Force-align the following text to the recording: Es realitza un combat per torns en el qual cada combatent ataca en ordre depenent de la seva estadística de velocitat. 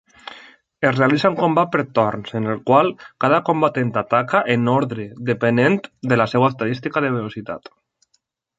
Es 0.87 0.93
realitza 0.93 1.29
un 1.33 1.35
combat 1.41 1.69
per 1.75 1.83
torns 1.99 2.33
en 2.39 2.47
el 2.53 2.63
qual 2.69 2.89
cada 3.25 3.41
combatent 3.51 3.93
ataca 4.03 4.43
en 4.55 4.67
ordre 4.79 5.07
depenent 5.31 5.79
de 6.13 6.21
la 6.23 6.31
seva 6.35 6.53
estadística 6.55 7.07
de 7.07 7.17
velocitat. 7.21 7.75